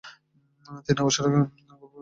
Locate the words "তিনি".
0.85-0.99